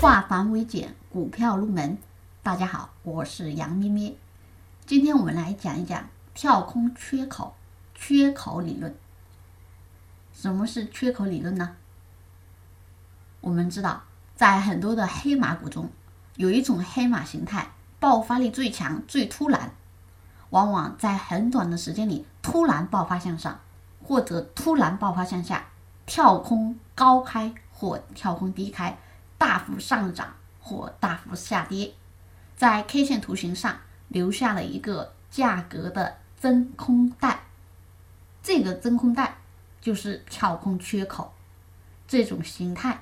[0.00, 1.98] 化繁为简，股票入门。
[2.42, 4.16] 大家好，我是杨咩咩。
[4.86, 7.54] 今天我们来讲一讲跳空缺口、
[7.94, 8.96] 缺口理论。
[10.32, 11.76] 什么是缺口理论呢？
[13.42, 15.90] 我们知道，在很多的黑马股中，
[16.36, 19.74] 有一种黑马形态爆发力最强、最突然，
[20.48, 23.60] 往往在很短的时间里突然爆发向上，
[24.02, 25.66] 或者突然爆发向下，
[26.06, 28.98] 跳空高开或跳空低开，
[29.40, 31.94] 大幅上涨或大幅下跌，
[32.54, 37.44] 在 K 线图形上留下了一个价格的真空带，
[38.42, 39.38] 这个真空带
[39.80, 41.32] 就是跳空缺口，
[42.06, 43.00] 这种形态。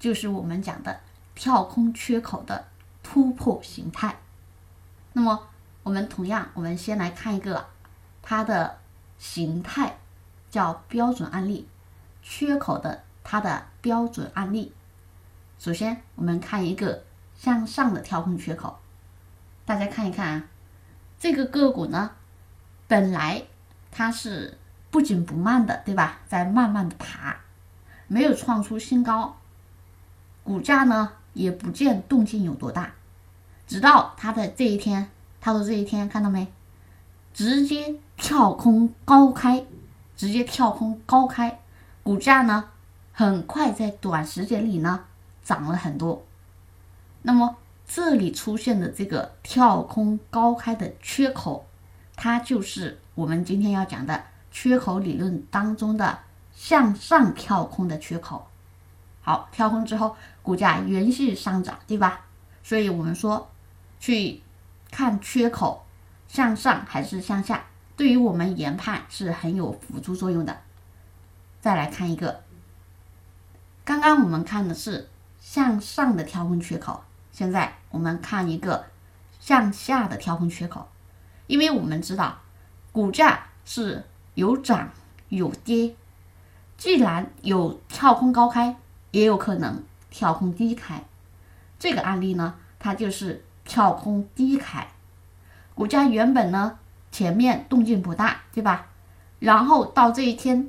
[0.00, 0.98] 就是我们讲的
[1.36, 2.66] 跳空缺口的
[3.04, 4.16] 突破形态。
[5.12, 5.46] 那么，
[5.84, 7.64] 我们同样，我们先来看一个
[8.22, 8.78] 它的
[9.18, 9.98] 形态，
[10.50, 11.68] 叫标准案例，
[12.24, 14.72] 缺口的它的标准案例。
[15.58, 17.02] 首先，我们看一个
[17.34, 18.78] 向上的跳空缺口，
[19.64, 20.44] 大家看一看啊，
[21.18, 22.12] 这个个股呢，
[22.86, 23.42] 本来
[23.90, 24.58] 它是
[24.90, 26.18] 不紧不慢的，对吧？
[26.28, 27.36] 在慢慢的爬，
[28.06, 29.36] 没有创出新高。
[30.44, 32.92] 股价呢也不见动静有多大，
[33.66, 36.52] 直到它的这一天，它的这一天看到没？
[37.34, 39.66] 直接跳空高开，
[40.16, 41.60] 直接跳空高开，
[42.02, 42.70] 股价呢
[43.12, 45.04] 很快在短时间里呢
[45.46, 46.26] 涨了很多。
[47.22, 51.64] 那么这里出现的这个跳空高开的缺口，
[52.16, 56.18] 它就是我们今天要讲的缺口理论当中的
[56.52, 58.48] 向上跳空的缺口。
[59.20, 62.22] 好，跳空之后，股价延续上涨，对吧？
[62.64, 63.48] 所以我们说，
[64.00, 64.42] 去
[64.90, 65.86] 看缺口
[66.26, 67.66] 向上还是向下，
[67.96, 70.58] 对于我们研判是很有辅助作用的。
[71.60, 72.40] 再来看一个，
[73.84, 75.08] 刚刚我们看的是
[75.46, 78.86] 向上的跳空缺口，现在我们看一个
[79.38, 80.88] 向下的跳空缺口，
[81.46, 82.40] 因为我们知道
[82.90, 84.02] 股价是
[84.34, 84.90] 有涨
[85.28, 85.94] 有跌，
[86.76, 88.76] 既然有跳空高开。
[89.12, 91.02] 也有可能跳空低开，
[91.78, 94.88] 这个案例呢，它就是跳空低开，
[95.74, 96.78] 股价原本呢
[97.10, 98.88] 前面动静不大，对吧？
[99.38, 100.68] 然后到这一天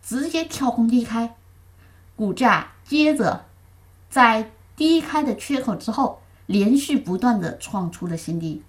[0.00, 1.34] 直接跳空低开，
[2.16, 3.44] 股价接着
[4.12, 8.62] 在低开的缺口之后，连续不断的创出了新低，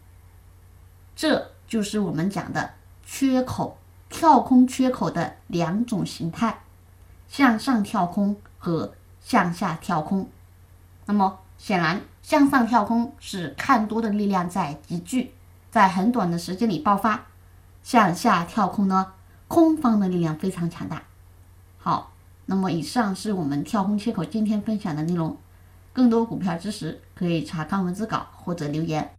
[1.16, 2.72] 这就是我们讲的
[3.06, 3.78] 缺口
[4.10, 6.62] 跳空缺口的两种形态，
[7.28, 8.96] 向上跳空和。
[9.26, 10.30] 向下跳空，
[11.06, 15.34] 那么显然向上跳空是看多的力量在集聚，
[15.72, 17.20] 在很短的时间里爆发；
[17.84, 19.14] 向下跳空呢，
[19.48, 21.04] 空方的力量非常强大。
[21.78, 22.12] 好，
[22.46, 25.38] 那么以上是我们跳空缺口今天分享的内容，
[25.94, 29.10] 更多股票知识可以查看文字稿或者留言。